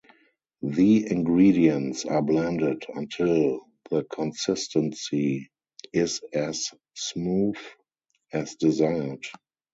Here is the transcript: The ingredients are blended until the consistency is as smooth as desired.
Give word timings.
The 0.63 1.11
ingredients 1.11 2.05
are 2.05 2.23
blended 2.23 2.87
until 2.91 3.61
the 3.91 4.03
consistency 4.05 5.51
is 5.93 6.21
as 6.33 6.71
smooth 6.95 7.57
as 8.33 8.55
desired. 8.55 9.23